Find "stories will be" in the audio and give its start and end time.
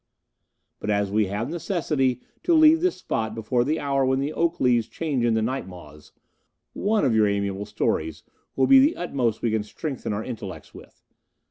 7.67-8.79